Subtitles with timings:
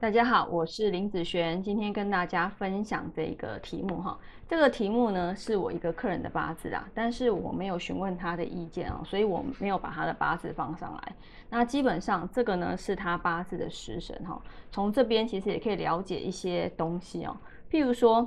[0.00, 4.18] 大家好，我是林子璇，今天跟大家分享这个题目哈。
[4.48, 11.12] 这个题目呢是我一个客人的八字啦，但是我没有询问他的意见啊，所以我没有把他的八字放上来。
[11.50, 14.40] 那基本上这个呢是他八字的食神哈，
[14.72, 17.36] 从这边其实也可以了解一些东西哦。
[17.70, 18.26] 譬如说，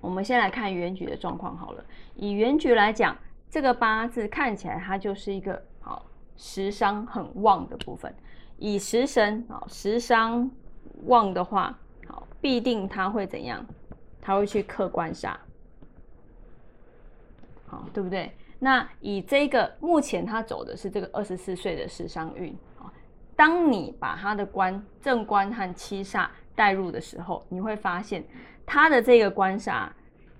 [0.00, 1.84] 我们先来看原局的状况好了。
[2.14, 3.16] 以原局来讲，
[3.50, 8.14] 这个八字看起来它就是一个好食伤很旺的部分。
[8.58, 10.48] 以食神啊食伤。
[11.06, 13.64] 旺的话，好，必定他会怎样？
[14.22, 15.34] 他会去克官煞，
[17.66, 18.30] 好，对不对？
[18.58, 22.92] 那以这个目前他走的是这个二十四岁的时伤运啊。
[23.34, 28.22] 当你把他的官正官和七煞带入的时候，你会发现
[28.66, 29.88] 他的这个官煞，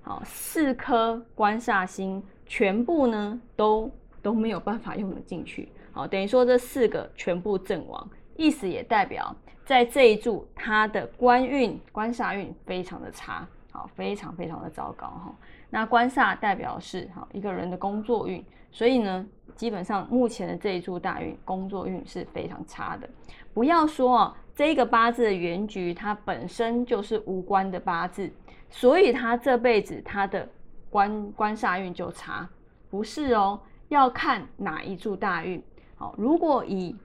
[0.03, 8.11] 好，四颗官煞星全部呢都都没有办法用得进去，好，等于说这四个全部阵亡。
[8.41, 15.35] 意思也代表，在这一柱，他的官运、官煞运非常的差，好，非常非常的糟糕哈。
[15.69, 23.07] 那官煞代表是哈一个人的工作运，所以呢，基本上目前的这一柱大运，工作运是非常差的。
[23.53, 28.33] 不要说啊，这个八字的原局，它本身就是无关的八字，
[28.71, 30.49] 所以他这辈子他的
[30.89, 32.49] 官官煞运就差，
[32.89, 35.63] 不是哦，要看哪一柱大运。
[35.97, 36.97] 好，如果以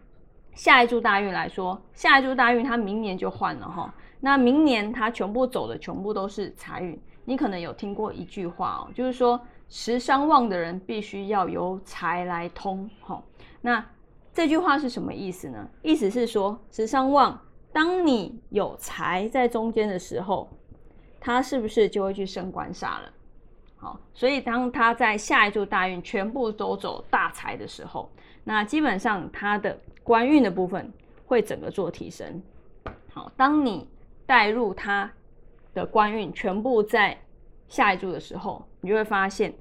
[0.56, 3.94] 下一柱大运来说，下一柱大运它明年就换了哈。
[4.20, 7.00] 那明年它全部走的全部都是财运。
[7.26, 13.22] 你可能有听过一句话哦，就是说食伤旺的人必须要由财来通哈。
[13.62, 13.84] 那
[14.34, 15.68] 这句话是什么意思呢？
[15.82, 17.40] 意思是说食伤旺，
[17.74, 20.50] 当你有财在中间的时候，
[21.20, 23.12] 他是不是就会去升官杀了？
[23.78, 28.10] 好，所以当他在下一柱大运全部都走大财的时候，
[28.44, 29.78] 那基本上他的。
[30.06, 30.94] 官运的部分
[31.26, 32.40] 会整个做提升。
[33.12, 33.90] 好，当你
[34.28, 35.12] 带入他
[35.74, 37.18] 的官运全部在
[37.68, 39.52] 下一柱的时候，你就会发现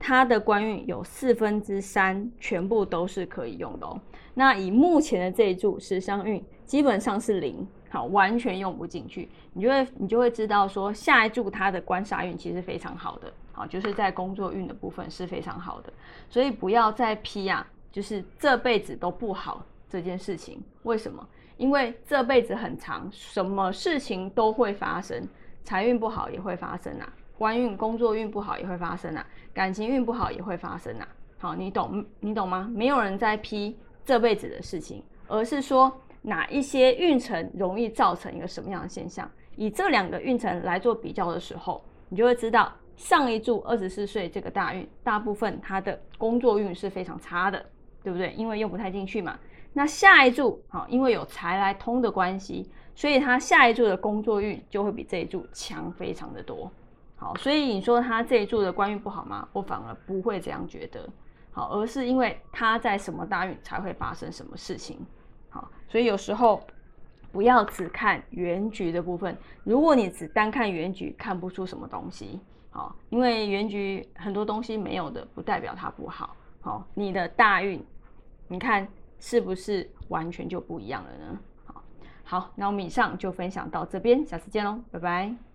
[0.00, 3.96] 他的官运有四分之三全部都是可以用的哦。
[4.34, 9.28] 那以目前的这一柱食伤运基本上是零，好，完全用不进去。
[9.52, 15.92] 你就会你就会知道说下一柱它的官杀运其实非常好的，啊，就是在工作运的部分是非常好的。
[16.28, 19.64] 所以不要再批啊，就是这辈子都不好。
[19.88, 21.28] 这件事情为什么？
[21.58, 25.22] 因为这辈子很长，什么事情都会发生，
[25.64, 31.06] 财运不好也会发生啊，官运、工作运不好也会发生啊，感情运不好也会发生啊。
[31.36, 32.70] 好，你懂你懂吗？
[32.74, 35.92] 没有人在批这辈子的事情，而是说
[36.22, 39.30] 哪一些运程容易造成一个什么样的现象。
[39.56, 47.64] 以这两个运程来做比较的时候，你就会知道上一柱二十四岁这个大运，大部分他的工作运是非常差的，
[48.02, 48.32] 对不对？
[48.34, 49.38] 因为用不太进去嘛。
[49.72, 56.70] 那下一柱好，因为有财来通的关系，所以他下一柱的工作运就会比这一柱强非常的多。
[57.16, 59.48] 好，所以你说他这一柱的官运不好吗？
[59.52, 61.08] 我反而不会这样觉得。
[61.52, 64.98] 好，而是因为他在什么大运才会发生什么事情。
[65.48, 66.62] 好，所以有时候
[67.30, 69.36] 不要只看原局的部分。
[69.64, 72.40] 如果你只单看原局，看不出什么东西。
[72.72, 76.34] 好，因为原局很多东西没有的，不代表它不好。
[76.60, 77.80] 好，你的大运，
[78.48, 78.88] 你看。
[79.24, 81.38] 是不是完全就不一样了呢？
[81.64, 81.84] 好，
[82.24, 85.51] 好，那我们以上就分享到这边，下次见喽，拜拜。